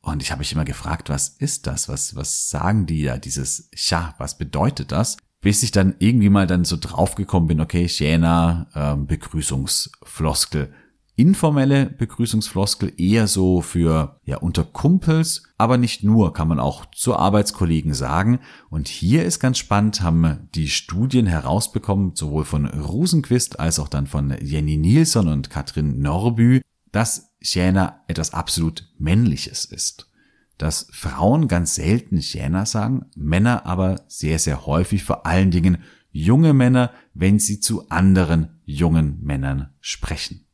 Und 0.00 0.22
ich 0.22 0.30
habe 0.30 0.40
mich 0.40 0.52
immer 0.52 0.64
gefragt, 0.64 1.08
was 1.08 1.28
ist 1.28 1.66
das? 1.66 1.88
Was, 1.88 2.14
was 2.14 2.48
sagen 2.48 2.86
die 2.86 3.02
da? 3.04 3.18
Dieses 3.18 3.68
Sha, 3.74 4.14
was 4.18 4.38
bedeutet 4.38 4.92
das? 4.92 5.16
bis 5.46 5.62
ich 5.62 5.70
dann 5.70 5.94
irgendwie 6.00 6.28
mal 6.28 6.48
dann 6.48 6.64
so 6.64 6.76
draufgekommen 6.76 7.46
bin, 7.46 7.60
okay, 7.60 7.86
Siena, 7.86 8.66
ähm, 8.74 9.06
Begrüßungsfloskel. 9.06 10.72
Informelle 11.16 11.86
Begrüßungsfloskel 11.86 12.92
eher 12.98 13.26
so 13.26 13.62
für, 13.62 14.20
ja, 14.24 14.36
unter 14.36 14.64
Kumpels, 14.64 15.44
aber 15.56 15.78
nicht 15.78 16.04
nur, 16.04 16.34
kann 16.34 16.46
man 16.46 16.60
auch 16.60 16.84
zu 16.86 17.16
Arbeitskollegen 17.16 17.94
sagen. 17.94 18.40
Und 18.68 18.88
hier 18.88 19.24
ist 19.24 19.40
ganz 19.40 19.56
spannend, 19.56 20.02
haben 20.02 20.48
die 20.54 20.68
Studien 20.68 21.26
herausbekommen, 21.26 22.14
sowohl 22.14 22.44
von 22.44 22.66
Rosenquist 22.66 23.58
als 23.58 23.78
auch 23.78 23.88
dann 23.88 24.06
von 24.06 24.36
Jenny 24.42 24.76
Nilsson 24.76 25.28
und 25.28 25.48
Katrin 25.48 26.00
Norbü, 26.00 26.60
dass 26.92 27.34
Siena 27.40 28.02
etwas 28.08 28.34
absolut 28.34 28.88
Männliches 28.98 29.64
ist 29.64 30.10
dass 30.58 30.88
Frauen 30.90 31.48
ganz 31.48 31.74
selten 31.74 32.18
Jena 32.18 32.66
sagen, 32.66 33.06
Männer 33.14 33.66
aber 33.66 34.02
sehr, 34.08 34.38
sehr 34.38 34.66
häufig, 34.66 35.04
vor 35.04 35.26
allen 35.26 35.50
Dingen 35.50 35.78
junge 36.10 36.54
Männer, 36.54 36.92
wenn 37.12 37.38
sie 37.38 37.60
zu 37.60 37.88
anderen 37.90 38.60
jungen 38.64 39.22
Männern 39.22 39.74
sprechen. 39.80 40.45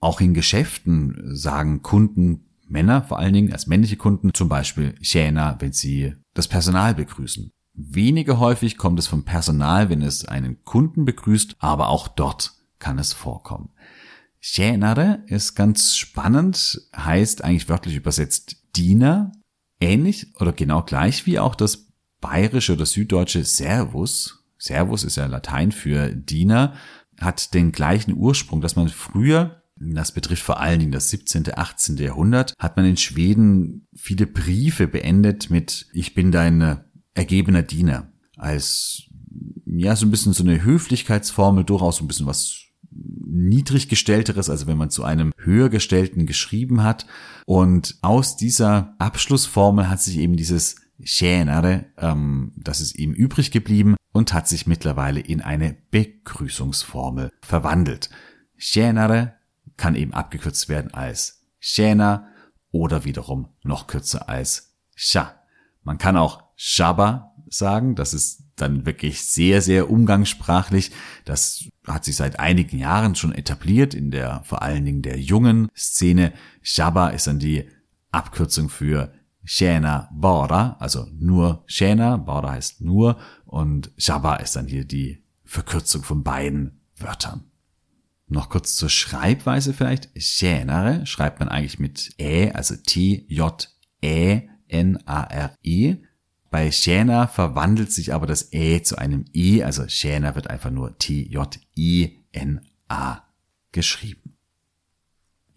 Auch 0.00 0.20
in 0.20 0.34
Geschäften 0.34 1.34
sagen 1.34 1.82
Kunden 1.82 2.42
Männer, 2.68 3.02
vor 3.02 3.18
allen 3.18 3.32
Dingen 3.32 3.52
als 3.52 3.66
männliche 3.66 3.96
Kunden, 3.96 4.34
zum 4.34 4.48
Beispiel 4.48 4.94
Jena, 5.00 5.56
wenn 5.60 5.72
sie 5.72 6.14
das 6.34 6.48
Personal 6.48 6.94
begrüßen. 6.94 7.50
Weniger 7.74 8.38
häufig 8.38 8.76
kommt 8.76 8.98
es 8.98 9.06
vom 9.06 9.24
Personal, 9.24 9.90
wenn 9.90 10.02
es 10.02 10.24
einen 10.24 10.64
Kunden 10.64 11.04
begrüßt, 11.04 11.56
aber 11.58 11.88
auch 11.88 12.08
dort 12.08 12.54
kann 12.78 12.98
es 12.98 13.12
vorkommen. 13.12 13.70
Tjänare 14.40 15.24
ist 15.26 15.54
ganz 15.54 15.96
spannend, 15.96 16.80
heißt 16.96 17.42
eigentlich 17.42 17.68
wörtlich 17.68 17.96
übersetzt 17.96 18.56
Diener 18.76 19.32
ähnlich 19.80 20.34
oder 20.40 20.52
genau 20.52 20.82
gleich 20.82 21.26
wie 21.26 21.38
auch 21.38 21.54
das 21.54 21.88
bayerische 22.20 22.74
oder 22.74 22.86
süddeutsche 22.86 23.44
Servus. 23.44 24.44
Servus 24.56 25.04
ist 25.04 25.16
ja 25.16 25.26
Latein 25.26 25.72
für 25.72 26.10
Diener, 26.14 26.74
hat 27.20 27.54
den 27.54 27.72
gleichen 27.72 28.14
Ursprung, 28.16 28.60
dass 28.60 28.76
man 28.76 28.88
früher 28.88 29.62
das 29.78 30.12
betrifft 30.12 30.42
vor 30.42 30.60
allen 30.60 30.80
Dingen 30.80 30.92
das 30.92 31.10
17., 31.10 31.44
18. 31.54 31.96
Jahrhundert, 31.98 32.54
hat 32.58 32.76
man 32.76 32.86
in 32.86 32.96
Schweden 32.96 33.86
viele 33.94 34.26
Briefe 34.26 34.88
beendet 34.88 35.50
mit 35.50 35.86
Ich 35.92 36.14
bin 36.14 36.32
dein 36.32 36.80
ergebener 37.14 37.62
Diener. 37.62 38.10
Als, 38.36 39.04
ja, 39.66 39.96
so 39.96 40.06
ein 40.06 40.10
bisschen 40.10 40.32
so 40.32 40.44
eine 40.44 40.62
Höflichkeitsformel, 40.62 41.64
durchaus 41.64 41.96
so 41.96 42.04
ein 42.04 42.08
bisschen 42.08 42.26
was 42.26 42.66
niedriggestellteres, 42.90 44.48
also 44.48 44.66
wenn 44.66 44.78
man 44.78 44.90
zu 44.90 45.04
einem 45.04 45.32
höhergestellten 45.36 46.26
geschrieben 46.26 46.82
hat. 46.82 47.06
Und 47.44 47.98
aus 48.02 48.36
dieser 48.36 48.94
Abschlussformel 48.98 49.88
hat 49.88 50.00
sich 50.00 50.18
eben 50.18 50.36
dieses 50.36 50.76
Tjänare, 51.04 51.86
ähm, 51.98 52.52
das 52.56 52.80
ist 52.80 52.98
ihm 52.98 53.12
übrig 53.12 53.50
geblieben 53.50 53.96
und 54.12 54.32
hat 54.32 54.48
sich 54.48 54.66
mittlerweile 54.66 55.20
in 55.20 55.42
eine 55.42 55.76
Begrüßungsformel 55.90 57.30
verwandelt. 57.42 58.08
Tjänare 58.58 59.34
kann 59.76 59.94
eben 59.94 60.14
abgekürzt 60.14 60.68
werden 60.68 60.92
als 60.94 61.44
Tjäna 61.60 62.28
oder 62.70 63.04
wiederum 63.04 63.48
noch 63.62 63.86
kürzer 63.86 64.28
als 64.28 64.74
Sha. 64.94 65.34
Man 65.82 65.98
kann 65.98 66.16
auch 66.16 66.44
Shaba 66.56 67.34
sagen, 67.48 67.94
das 67.94 68.14
ist 68.14 68.42
dann 68.56 68.86
wirklich 68.86 69.22
sehr, 69.24 69.60
sehr 69.62 69.90
umgangssprachlich. 69.90 70.90
Das 71.24 71.68
hat 71.86 72.04
sich 72.04 72.16
seit 72.16 72.40
einigen 72.40 72.78
Jahren 72.78 73.14
schon 73.14 73.32
etabliert 73.32 73.94
in 73.94 74.10
der 74.10 74.42
vor 74.44 74.62
allen 74.62 74.84
Dingen 74.84 75.02
der 75.02 75.20
jungen 75.20 75.68
Szene. 75.76 76.32
Shaba 76.62 77.08
ist 77.08 77.26
dann 77.26 77.38
die 77.38 77.68
Abkürzung 78.10 78.68
für 78.70 79.12
Shena 79.44 80.10
Bora, 80.12 80.76
also 80.80 81.06
nur 81.12 81.62
Shena, 81.66 82.16
Bora 82.16 82.52
heißt 82.52 82.80
nur 82.80 83.18
und 83.44 83.92
Shaba 83.96 84.36
ist 84.36 84.56
dann 84.56 84.66
hier 84.66 84.84
die 84.84 85.22
Verkürzung 85.44 86.02
von 86.02 86.24
beiden 86.24 86.80
Wörtern. 86.96 87.44
Noch 88.28 88.48
kurz 88.48 88.74
zur 88.74 88.90
Schreibweise 88.90 89.72
vielleicht. 89.72 90.10
Schenare 90.20 91.06
schreibt 91.06 91.38
man 91.38 91.48
eigentlich 91.48 91.78
mit 91.78 92.14
Ä, 92.18 92.50
also 92.52 92.74
T-J-E-N-A-R-E. 92.74 93.16
Bei 96.50 96.70
Schäner 96.72 97.28
verwandelt 97.28 97.92
sich 97.92 98.14
aber 98.14 98.26
das 98.26 98.52
Ä 98.52 98.82
zu 98.82 98.96
einem 98.96 99.26
E, 99.32 99.62
also 99.62 99.86
Schäner 99.88 100.34
wird 100.34 100.50
einfach 100.50 100.70
nur 100.70 100.98
T-J-E-N-A 100.98 102.16
geschrieben. 103.72 104.36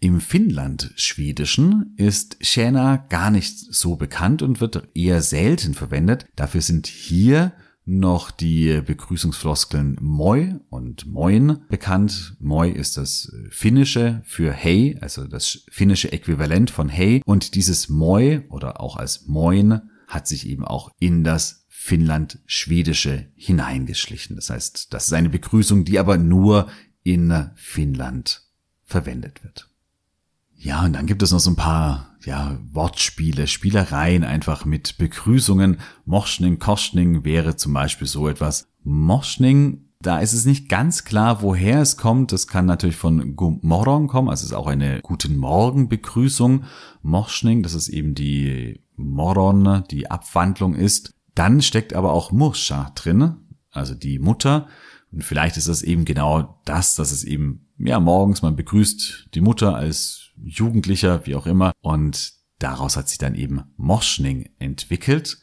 Im 0.02 0.20
Finnland-Schwedischen 0.20 1.94
ist 1.96 2.38
Schäner 2.40 2.98
gar 3.10 3.30
nicht 3.30 3.58
so 3.58 3.96
bekannt 3.96 4.42
und 4.42 4.60
wird 4.60 4.88
eher 4.94 5.20
selten 5.22 5.74
verwendet. 5.74 6.26
Dafür 6.36 6.62
sind 6.62 6.86
hier 6.86 7.52
noch 7.84 8.30
die 8.30 8.80
Begrüßungsfloskeln 8.82 9.96
Moi 10.00 10.54
und 10.68 11.06
Moin 11.06 11.58
bekannt. 11.68 12.36
Moi 12.38 12.68
ist 12.68 12.96
das 12.96 13.32
Finnische 13.50 14.22
für 14.24 14.52
Hey, 14.52 14.98
also 15.00 15.26
das 15.26 15.64
finnische 15.70 16.12
Äquivalent 16.12 16.70
von 16.70 16.88
Hey. 16.88 17.22
Und 17.24 17.54
dieses 17.54 17.88
Moi 17.88 18.42
oder 18.48 18.80
auch 18.80 18.96
als 18.96 19.26
Moin 19.26 19.80
hat 20.06 20.26
sich 20.26 20.46
eben 20.46 20.64
auch 20.64 20.90
in 20.98 21.24
das 21.24 21.66
Finnland-Schwedische 21.68 23.28
hineingeschlichen. 23.34 24.36
Das 24.36 24.50
heißt, 24.50 24.92
das 24.92 25.06
ist 25.06 25.12
eine 25.12 25.30
Begrüßung, 25.30 25.84
die 25.84 25.98
aber 25.98 26.18
nur 26.18 26.68
in 27.02 27.50
Finnland 27.54 28.42
verwendet 28.84 29.42
wird. 29.42 29.69
Ja, 30.62 30.84
und 30.84 30.92
dann 30.92 31.06
gibt 31.06 31.22
es 31.22 31.32
noch 31.32 31.40
so 31.40 31.50
ein 31.50 31.56
paar 31.56 32.16
ja, 32.22 32.58
Wortspiele, 32.72 33.46
Spielereien 33.46 34.24
einfach 34.24 34.66
mit 34.66 34.98
Begrüßungen. 34.98 35.78
Moschning, 36.04 36.58
Koschning 36.58 37.24
wäre 37.24 37.56
zum 37.56 37.72
Beispiel 37.72 38.06
so 38.06 38.28
etwas. 38.28 38.68
Moschning, 38.82 39.88
da 40.02 40.18
ist 40.18 40.34
es 40.34 40.44
nicht 40.44 40.68
ganz 40.68 41.04
klar, 41.04 41.40
woher 41.40 41.80
es 41.80 41.96
kommt. 41.96 42.32
Das 42.32 42.46
kann 42.46 42.66
natürlich 42.66 42.96
von 42.96 43.36
Gumorron 43.36 44.06
kommen, 44.06 44.28
also 44.28 44.44
es 44.44 44.50
ist 44.50 44.56
auch 44.56 44.66
eine 44.66 45.00
Guten 45.00 45.38
Morgen 45.38 45.88
Begrüßung. 45.88 46.64
Moschning, 47.00 47.62
das 47.62 47.72
ist 47.72 47.88
eben 47.88 48.14
die 48.14 48.82
Moron 48.96 49.84
die 49.90 50.10
Abwandlung 50.10 50.74
ist. 50.74 51.14
Dann 51.34 51.62
steckt 51.62 51.94
aber 51.94 52.12
auch 52.12 52.32
Murscha 52.32 52.92
drin, 52.94 53.36
also 53.70 53.94
die 53.94 54.18
Mutter. 54.18 54.66
Und 55.10 55.24
vielleicht 55.24 55.56
ist 55.56 55.68
das 55.68 55.82
eben 55.82 56.04
genau 56.04 56.60
das, 56.66 56.96
dass 56.96 57.12
es 57.12 57.24
eben, 57.24 57.66
ja, 57.78 57.98
morgens 57.98 58.42
man 58.42 58.56
begrüßt 58.56 59.30
die 59.34 59.40
Mutter 59.40 59.74
als 59.74 60.29
Jugendlicher, 60.42 61.26
wie 61.26 61.36
auch 61.36 61.46
immer. 61.46 61.72
Und 61.80 62.32
daraus 62.58 62.96
hat 62.96 63.08
sich 63.08 63.18
dann 63.18 63.34
eben 63.34 63.62
Moschning 63.76 64.50
entwickelt. 64.58 65.38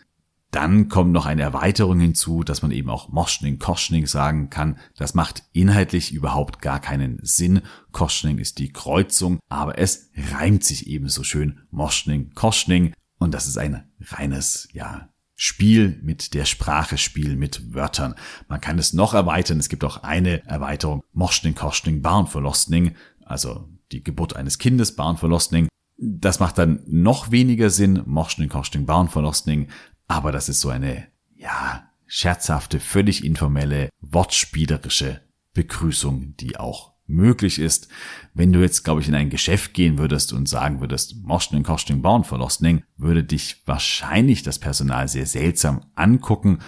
Dann 0.51 0.88
kommt 0.88 1.12
noch 1.12 1.25
eine 1.25 1.42
Erweiterung 1.42 2.00
hinzu, 2.00 2.44
dass 2.44 2.62
man 2.62 2.72
eben 2.72 2.89
auch 2.89 3.10
Moschning, 3.10 3.60
Koschning 3.60 4.08
sagen 4.08 4.50
kann. 4.50 4.77
Das 4.96 5.13
macht 5.13 5.44
inhaltlich 5.51 6.13
überhaupt 6.13 6.62
gar 6.62 6.80
keinen 6.80 7.20
Sinn. 7.22 7.62
Koschning 7.92 8.38
ist 8.38 8.58
die 8.60 8.72
Kreuzung, 8.72 9.39
aber 9.50 9.77
es 9.77 10.10
reimt 10.32 10.63
sich 10.63 10.88
eben 10.88 11.10
so 11.10 11.24
schön. 11.24 11.60
Moschning, 11.70 12.32
Koschning. 12.34 12.94
Und 13.20 13.34
das 13.34 13.48
ist 13.48 13.58
ein 13.58 13.84
reines, 14.00 14.70
ja, 14.72 15.10
Spiel 15.39 16.00
mit 16.01 16.34
der 16.34 16.46
Sprache, 16.46 16.98
Spiel 16.98 17.36
mit 17.36 17.75
Wörtern. 17.75 18.16
Man 18.48 18.60
kann 18.60 18.80
es 18.80 18.94
noch 18.94 19.13
erweitern. 19.13 19.60
Es 19.60 19.70
gibt 19.70 19.84
auch 19.84 20.01
eine 20.01 20.44
Erweiterung. 20.48 21.04
Moschning, 21.13 21.54
Koschning, 21.54 22.01
Barnverlostning. 22.01 22.96
Also 23.24 23.70
die 23.91 24.03
Geburt 24.03 24.36
eines 24.36 24.58
Kindes, 24.58 24.96
Barnverlostning. 24.96 25.67
Das 25.98 26.39
macht 26.39 26.58
dann 26.58 26.82
noch 26.86 27.32
weniger 27.32 27.70
Sinn. 27.70 28.01
Moschning, 28.06 28.50
Koschning, 28.50 28.86
Barnverlostning. 28.86 29.70
Aber 30.08 30.32
das 30.32 30.50
ist 30.50 30.62
so 30.62 30.70
eine, 30.70 31.08
ja, 31.36 31.89
scherzhafte, 32.06 32.79
völlig 32.79 33.24
informelle, 33.24 33.89
wortspielerische 34.00 35.22
Begrüßung, 35.53 36.36
die 36.38 36.58
auch 36.58 36.94
möglich 37.08 37.60
ist. 37.60 37.88
Wenn 38.34 38.53
du 38.53 38.62
jetzt, 38.62 38.84
glaube 38.84 39.01
ich, 39.01 39.08
in 39.08 39.15
ein 39.15 39.29
Geschäft 39.29 39.74
gehen 39.74 39.98
würdest 39.98 40.34
und 40.34 40.48
sagen 40.48 40.82
würdest, 40.82 41.15
Moschning, 41.24 41.63
Koschning, 41.63 42.01
Bauen, 42.01 42.24
Verlostning, 42.24 42.84
würde 42.98 43.24
dich 43.24 43.63
wahrscheinlich 43.65 44.44
das 44.44 44.60
Personal 44.60 45.08
sehr 45.08 45.25
seltsam 45.25 45.86
angucken. 45.96 46.60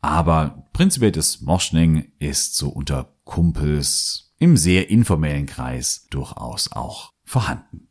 Aber 0.00 0.68
prinzipiell 0.72 1.12
das 1.12 1.40
Moschning 1.40 2.12
ist 2.18 2.56
so 2.56 2.68
unter 2.68 3.16
Kumpels 3.24 4.25
im 4.38 4.56
sehr 4.56 4.90
informellen 4.90 5.46
Kreis 5.46 6.06
durchaus 6.10 6.72
auch 6.72 7.12
vorhanden. 7.24 7.88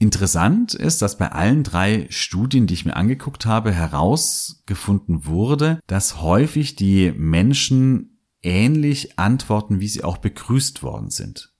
Interessant 0.00 0.74
ist, 0.74 1.02
dass 1.02 1.18
bei 1.18 1.32
allen 1.32 1.64
drei 1.64 2.06
Studien, 2.10 2.68
die 2.68 2.74
ich 2.74 2.84
mir 2.84 2.94
angeguckt 2.94 3.46
habe, 3.46 3.72
herausgefunden 3.72 5.26
wurde, 5.26 5.80
dass 5.88 6.22
häufig 6.22 6.76
die 6.76 7.12
Menschen 7.16 8.18
ähnlich 8.42 9.18
antworten, 9.18 9.80
wie 9.80 9.88
sie 9.88 10.04
auch 10.04 10.18
begrüßt 10.18 10.84
worden 10.84 11.10
sind. 11.10 11.52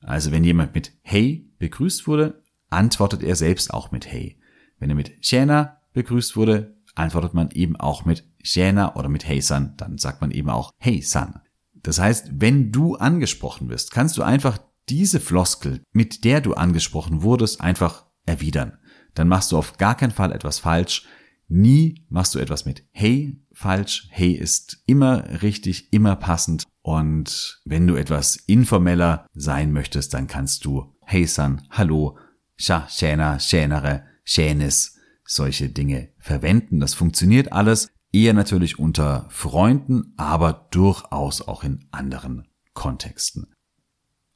Also 0.00 0.32
wenn 0.32 0.44
jemand 0.44 0.74
mit 0.74 0.92
Hey 1.02 1.50
begrüßt 1.58 2.06
wurde, 2.06 2.42
antwortet 2.70 3.22
er 3.22 3.36
selbst 3.36 3.72
auch 3.72 3.92
mit 3.92 4.10
Hey. 4.10 4.38
Wenn 4.78 4.88
er 4.88 4.96
mit 4.96 5.12
Shana 5.24 5.80
begrüßt 5.92 6.36
wurde, 6.36 6.76
antwortet 6.94 7.34
man 7.34 7.50
eben 7.50 7.76
auch 7.76 8.06
mit 8.06 8.24
Shana 8.42 8.96
oder 8.96 9.10
mit 9.10 9.26
Hey 9.26 9.42
San, 9.42 9.76
dann 9.76 9.98
sagt 9.98 10.22
man 10.22 10.30
eben 10.30 10.48
auch 10.48 10.72
Hey 10.78 11.02
San. 11.02 11.40
Das 11.84 12.00
heißt, 12.00 12.30
wenn 12.32 12.72
du 12.72 12.96
angesprochen 12.96 13.68
wirst, 13.68 13.92
kannst 13.92 14.16
du 14.16 14.22
einfach 14.22 14.58
diese 14.88 15.20
Floskel, 15.20 15.82
mit 15.92 16.24
der 16.24 16.40
du 16.40 16.54
angesprochen 16.54 17.22
wurdest, 17.22 17.60
einfach 17.60 18.06
erwidern. 18.26 18.78
Dann 19.14 19.28
machst 19.28 19.52
du 19.52 19.58
auf 19.58 19.76
gar 19.76 19.94
keinen 19.94 20.10
Fall 20.10 20.32
etwas 20.32 20.58
falsch. 20.58 21.06
Nie 21.46 22.04
machst 22.08 22.34
du 22.34 22.38
etwas 22.38 22.64
mit 22.64 22.84
Hey 22.90 23.40
falsch. 23.52 24.08
Hey 24.10 24.32
ist 24.32 24.82
immer 24.86 25.42
richtig, 25.42 25.92
immer 25.92 26.16
passend. 26.16 26.64
Und 26.80 27.60
wenn 27.64 27.86
du 27.86 27.96
etwas 27.96 28.36
informeller 28.36 29.26
sein 29.34 29.70
möchtest, 29.70 30.14
dann 30.14 30.26
kannst 30.26 30.64
du 30.64 30.94
Hey 31.02 31.26
San, 31.26 31.62
Hallo, 31.70 32.18
Sha, 32.56 32.88
Shäna, 32.88 33.38
Schänere, 33.38 34.04
Schänis, 34.24 34.98
solche 35.26 35.68
Dinge 35.68 36.12
verwenden. 36.18 36.80
Das 36.80 36.94
funktioniert 36.94 37.52
alles. 37.52 37.88
Eher 38.14 38.32
natürlich 38.32 38.78
unter 38.78 39.26
Freunden, 39.28 40.14
aber 40.16 40.68
durchaus 40.70 41.42
auch 41.42 41.64
in 41.64 41.84
anderen 41.90 42.46
Kontexten. 42.72 43.52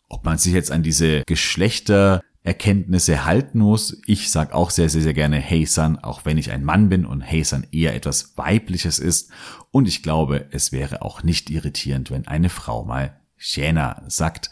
Ob 0.09 0.25
man 0.25 0.37
sich 0.37 0.53
jetzt 0.53 0.73
an 0.73 0.83
diese 0.83 1.23
Geschlechtererkenntnisse 1.25 3.25
halten 3.25 3.61
muss, 3.61 4.03
ich 4.05 4.33
sag 4.33 4.53
auch 4.53 4.71
sehr, 4.71 4.89
sehr, 4.89 5.03
sehr 5.03 5.15
gerne 5.15 5.37
Hey 5.37 5.65
Son, 5.65 5.97
auch 5.97 6.25
wenn 6.25 6.39
ich 6.39 6.51
ein 6.51 6.65
Mann 6.65 6.89
bin 6.89 7.07
und 7.07 7.21
Hey 7.21 7.45
Son 7.45 7.69
eher 7.71 7.95
etwas 7.95 8.37
Weibliches 8.37 8.99
ist. 8.99 9.31
Und 9.71 9.87
ich 9.87 10.03
glaube, 10.03 10.49
es 10.51 10.73
wäre 10.73 11.03
auch 11.03 11.23
nicht 11.23 11.49
irritierend, 11.49 12.11
wenn 12.11 12.27
eine 12.27 12.49
Frau 12.49 12.85
mal 12.85 13.21
Shana 13.37 14.03
sagt. 14.09 14.51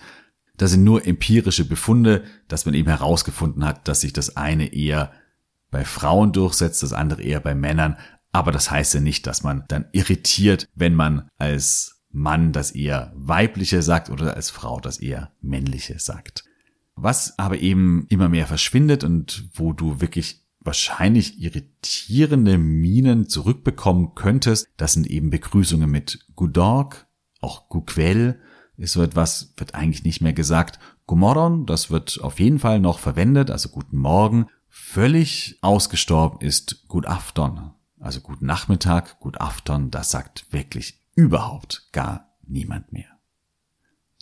Das 0.57 0.71
sind 0.71 0.85
nur 0.85 1.05
empirische 1.05 1.65
Befunde, 1.65 2.23
dass 2.47 2.65
man 2.65 2.75
eben 2.75 2.91
herausgefunden 2.91 3.65
hat, 3.65 3.89
dass 3.89 4.03
sich 4.03 4.13
das 4.13 4.37
eine 4.37 4.73
eher 4.73 5.11
bei 5.73 5.85
Frauen 5.85 6.33
durchsetzt, 6.33 6.85
das 6.85 6.93
andere 6.93 7.23
eher 7.23 7.41
bei 7.41 7.57
Männern. 7.57 7.97
Aber 8.37 8.53
das 8.53 8.71
heißt 8.71 8.93
ja 8.93 9.01
nicht, 9.01 9.27
dass 9.27 9.45
man 9.45 9.65
dann 9.69 9.87
irritiert, 9.93 10.69
wenn 10.75 10.95
man 10.95 11.31
als 11.39 12.03
Mann 12.11 12.53
das 12.53 12.71
eher 12.71 13.11
weibliche 13.17 13.81
sagt 13.81 14.11
oder 14.11 14.35
als 14.35 14.51
Frau 14.51 14.79
das 14.79 14.99
eher 14.99 15.33
männliche 15.41 15.99
sagt. 15.99 16.45
Was 16.97 17.39
aber 17.39 17.61
eben 17.61 18.05
immer 18.11 18.29
mehr 18.29 18.47
verschwindet 18.47 19.05
und 19.05 19.49
wo 19.55 19.73
du 19.73 20.03
wirklich 20.03 20.45
wahrscheinlich 20.61 21.41
irritierende 21.41 22.59
Minen 22.59 23.27
zurückbekommen 23.27 24.15
könntest, 24.15 24.69
das 24.77 24.93
sind 24.93 25.07
eben 25.07 25.31
Begrüßungen 25.31 25.91
mit 25.91 26.27
Gudorg, 26.35 27.07
auch 27.41 27.71
Guquel 27.71 28.39
ist 28.77 28.93
so 28.93 29.03
etwas, 29.03 29.55
wird 29.57 29.75
eigentlich 29.75 30.05
nicht 30.05 30.21
mehr 30.21 30.35
gesagt. 30.35 30.79
Gumorron, 31.07 31.65
das 31.65 31.91
wird 31.91 32.21
auf 32.21 32.39
jeden 32.39 32.59
Fall 32.59 32.81
noch 32.81 32.99
verwendet, 32.99 33.51
also 33.51 33.71
guten 33.71 33.97
Morgen. 33.97 34.49
Völlig 34.69 35.59
ausgestorben 35.63 36.47
ist 36.47 36.87
Good 36.87 37.07
Afton, 37.07 37.71
also 38.01 38.21
guten 38.21 38.47
Nachmittag, 38.47 39.21
Good 39.21 39.41
Afton, 39.41 39.91
das 39.91 40.11
sagt 40.11 40.47
wirklich 40.51 41.01
überhaupt 41.15 41.89
gar 41.93 42.37
niemand 42.47 42.93
mehr. 42.93 43.17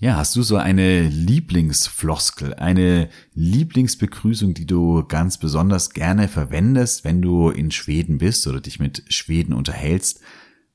Ja, 0.00 0.16
hast 0.16 0.34
du 0.34 0.42
so 0.42 0.56
eine 0.56 1.08
Lieblingsfloskel, 1.08 2.54
eine 2.54 3.08
Lieblingsbegrüßung, 3.34 4.52
die 4.52 4.66
du 4.66 5.04
ganz 5.04 5.38
besonders 5.38 5.90
gerne 5.90 6.28
verwendest, 6.28 7.04
wenn 7.04 7.22
du 7.22 7.50
in 7.50 7.70
Schweden 7.70 8.18
bist 8.18 8.46
oder 8.46 8.60
dich 8.60 8.80
mit 8.80 9.04
Schweden 9.08 9.54
unterhältst? 9.54 10.20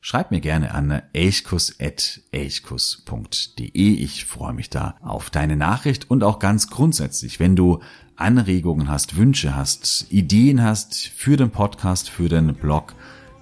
Schreib 0.01 0.31
mir 0.31 0.39
gerne 0.39 0.73
an 0.73 1.01
elchkus.elchkus.de. 1.11 3.73
Ich 3.73 4.23
freue 4.23 4.53
mich 4.53 4.69
da 4.69 4.95
auf 5.01 5.29
deine 5.29 5.57
Nachricht 5.57 6.09
und 6.09 6.23
auch 6.23 6.39
ganz 6.39 6.69
grundsätzlich, 6.69 7.41
wenn 7.41 7.57
du 7.57 7.81
Anregungen 8.19 8.89
hast, 8.89 9.15
Wünsche 9.15 9.55
hast, 9.55 10.07
Ideen 10.09 10.61
hast 10.61 11.07
für 11.07 11.37
den 11.37 11.51
Podcast, 11.51 12.09
für 12.09 12.29
den 12.29 12.53
Blog, 12.53 12.93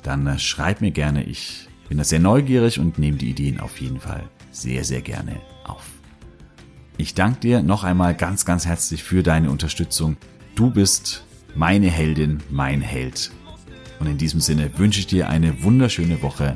dann 0.03 0.37
schreib 0.39 0.81
mir 0.81 0.91
gerne. 0.91 1.23
Ich 1.23 1.67
bin 1.89 1.97
da 1.97 2.03
sehr 2.03 2.19
neugierig 2.19 2.79
und 2.79 2.99
nehme 2.99 3.17
die 3.17 3.29
Ideen 3.29 3.59
auf 3.59 3.81
jeden 3.81 3.99
Fall 3.99 4.23
sehr, 4.51 4.83
sehr 4.83 5.01
gerne 5.01 5.41
auf. 5.63 5.85
Ich 6.97 7.13
danke 7.13 7.39
dir 7.39 7.63
noch 7.63 7.83
einmal 7.83 8.15
ganz, 8.15 8.45
ganz 8.45 8.65
herzlich 8.65 9.03
für 9.03 9.23
deine 9.23 9.51
Unterstützung. 9.51 10.17
Du 10.55 10.71
bist 10.71 11.23
meine 11.55 11.89
Heldin, 11.89 12.39
mein 12.49 12.81
Held. 12.81 13.31
Und 13.99 14.07
in 14.07 14.17
diesem 14.17 14.41
Sinne 14.41 14.71
wünsche 14.77 14.99
ich 14.99 15.07
dir 15.07 15.29
eine 15.29 15.63
wunderschöne 15.63 16.21
Woche. 16.21 16.55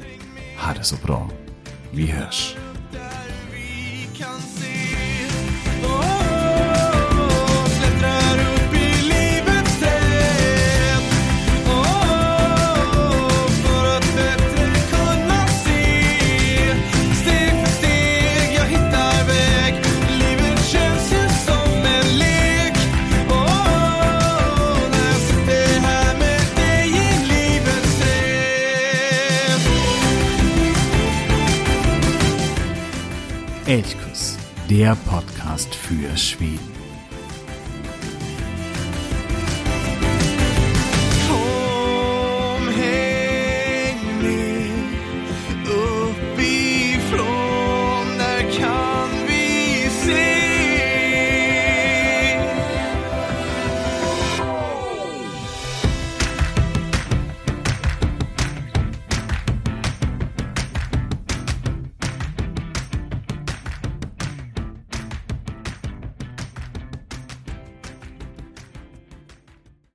Hade 0.57 0.84
so 0.84 0.95
bra. 0.97 1.27
Wie 1.91 2.12
hörst. 2.12 2.55
Elchkuss, 34.02 34.38
der 34.70 34.96
Podcast 34.96 35.74
für 35.76 36.16
Schweden. 36.18 36.70